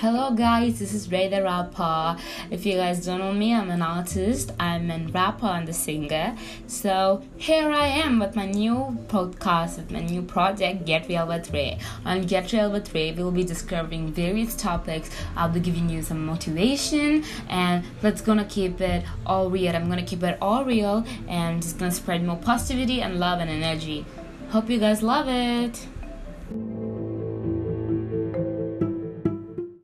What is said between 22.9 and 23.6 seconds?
and love and